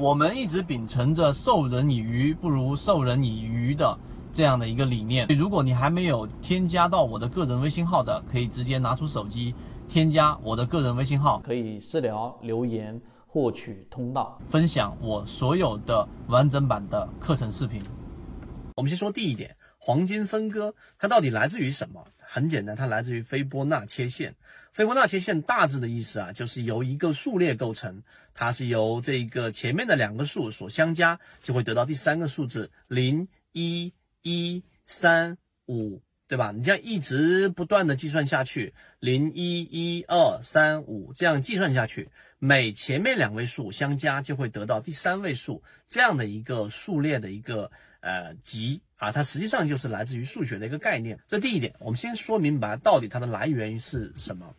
[0.00, 3.98] 我们一直秉承着授人以鱼不如授人以渔的
[4.32, 5.26] 这样的一个理念。
[5.28, 9.54] 如果你还没有添加到我的个人微信号的，可以直接拿出手机
[9.90, 17.82] 添加我的个人微信号，可以私聊留言获取通道，分享我所有的完整版的课程视频。
[18.76, 22.06] 我们先说第一点，黄金分割它到底来自于什么？
[22.32, 24.36] 很简单，它来自于斐波那切线。
[24.72, 28.04] 斐波那切线大致的意思啊，就是由一个数列构成，
[28.34, 36.52] 它是由这个前面的两个数所相加，就会得到第三个数字零一一三五，对吧？
[36.52, 48.82] 你这样一直不断的计算下去，零一一二三五这样计算下去，每前面两位数相加就会得到第三位数这样的一个数列的一个呃集。
[48.96, 51.18] 啊，它实际上就是来自于数学的一个概念。
[51.26, 54.54] 这第一点，我们先说明白到底它的来源是什么。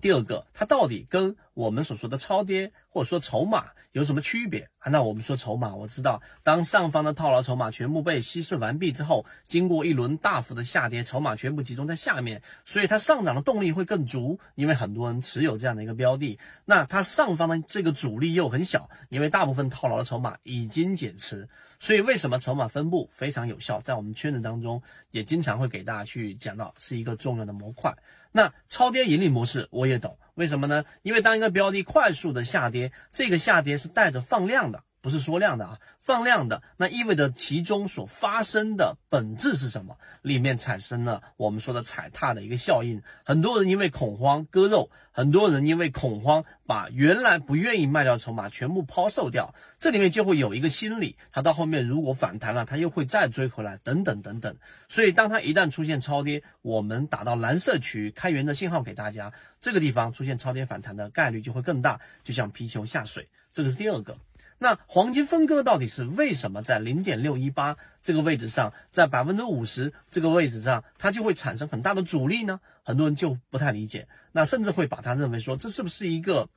[0.00, 4.90] 第二个，它到底跟我们所说的超跌或者说筹码有什么区别啊？
[4.90, 16.38] 那我们说筹码，我知道，当上方的套牢筹码全部被稀释完毕之后，经过一轮大幅的下跌，筹码全部集中在下面，所以它上涨的动力会更足，因为很多人持有这样的一个标的。
[16.64, 21.48] 那它上方的这个阻力又很小，因为大部分套牢的筹码已经减持。
[21.78, 27.94] 所以为什么筹码分布非常有效，在我们圈子当中也经常会给大家去讲到，是一个重要的模块。
[28.32, 30.84] 那超跌盈利模式我也懂，为什么呢？
[31.02, 34.82] 因为当一个标的快速的下跌，这个下跌是带着放量的。
[35.02, 39.98] 不是缩量的啊，放量的，那意味着其中所发生的本质是什么？
[40.22, 54.56] 里面产生了我们说的踩踏的一个效应，很多人因为恐慌割肉，很多人因为恐慌把原来不愿意卖掉筹码全部抛售掉，这里面就会有一个心理，它到后面如果反弹了，它又会再追回来，等等等等。
[54.88, 64.16] 所以当它一旦出现超跌，我们打到蓝色区开源的信号给大家，这个地方出现超跌反弹的概率就会更大，就像皮球下水，这个是第二个。
[64.62, 72.60] 那黄金分割到底是为什么在零点六一八这个位置上，在百分之五十这个位置上，它就会产生很大的阻力呢？
[72.84, 76.48] 很多人就不太理解，那甚至会把它认为说这是不是一个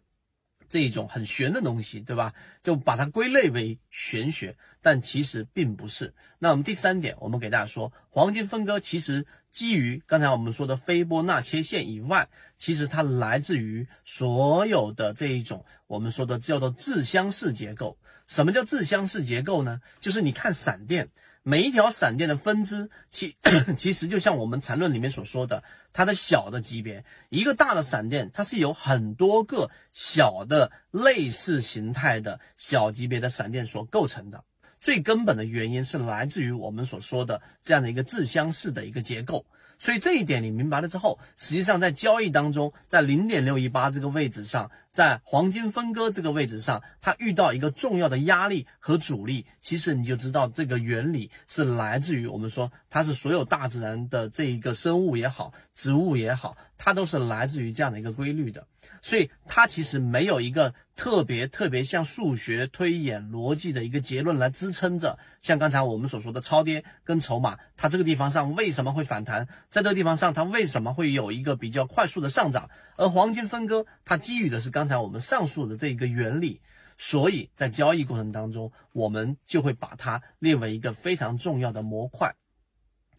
[0.69, 2.33] 这一种很玄的东西，对吧？
[2.63, 6.13] 就把它归类为玄学，但其实并不是。
[6.39, 9.25] 那我们第三点，我们给大家说，黄金分割其实。
[9.51, 12.27] 基于刚才我们说的斐波那切线以外，
[12.57, 17.97] 其实它来自于所有的这一种我们说的叫做自相似结构。
[18.27, 19.79] 什么叫自相似结构呢？
[20.01, 21.07] 就是你看闪电，
[21.47, 23.37] 每一条闪电的分支，其
[23.77, 25.63] 其实就像我们缠论里面所说的，
[25.93, 34.43] 它的小的级别，一个大的闪电，它是由很多个小的类似形态的小级别的闪电所构成的。
[34.81, 39.45] 最根本的原因是来自于我们所说的这样的一个自相似的一个结构，
[39.77, 58.65] 所以这一点你明白了之后，实际上在交易当中，在零点六一八这个位置上，在黄金分割这个位置上，它遇到一个重要的压力和阻力，其实你就知道这个原理是来自于我们说它是所有大自然的这一个生物也好，植物也好，它都是来自于这样的一个规律的。
[59.01, 76.61] 所以它其实没有一个特别特别像数学推演逻辑的一个结论来支撑着，像刚才我们所说的超跌跟筹码，它这个地方上为什么会反弹，在这个地方上它为什么会有一个比较快速的上涨，而黄金分割它基于的是刚刚才我们上述的这一个原理，
[76.95, 82.35] 所以在交易过程当中，我们就会把它列为一个非常重要的模块，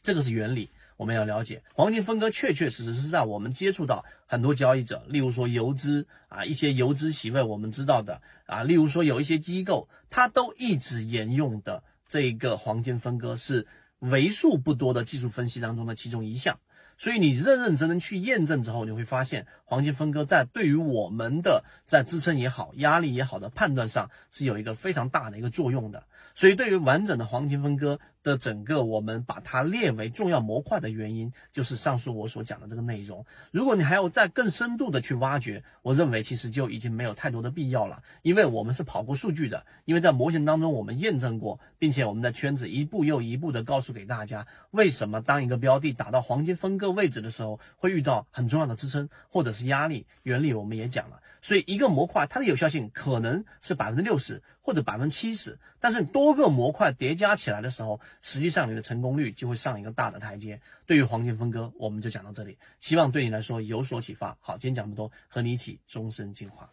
[0.01, 0.71] 这个是原理。
[0.97, 13.67] 我们要了解黄金分割，确确实实是在我们接触到很多交易者，例如说游资啊，一些游资席位我们知道的啊，例如说有一些机构，它都一直沿用的这个黄金分割是
[13.99, 16.61] 为数不多的技术分析当中的其中一项。
[16.99, 26.05] 所以你认认真真去验证之后，你会发现黄金分割在对于我们的在支撑也好、压力也好的判断上是有一个非常大的一个作用的。
[26.35, 27.99] 所以对于完整的黄金分割。
[28.27, 33.25] 的整个我们把它列为重要模块的原因，就是上述我所讲的这个内容。
[33.53, 51.21] 如果你还要再更深度的去挖掘，我认为其实就已经没有太多的必要了，因为我们是跑过数据的，因为在模型当中我们验证过，并且我们在圈子一步又一步的告诉给大家，为什么当一个标的打到黄金分割位置的时候，会遇到很重要的支撑或者是压力，原理我们也讲了。
[51.43, 60.61] 所以一个模块它的有效性可能是百分之六十或者百分之七十，但是多个模块叠加起来的时候，实际上你的成功率就会上一个大的台阶。
[60.87, 64.37] 对于黄金分割，我们就讲到这里，希望对你来说有所启发。
[64.41, 66.69] 好，今天讲这么多，和你一起终身进化。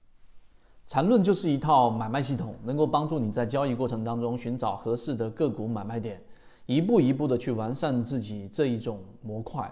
[0.88, 6.20] 缠论就是一套买卖系统，能够帮助你在交易过程当中寻找合适的个股买卖点，
[6.66, 9.72] 一步一步的去完善自己这一种模块，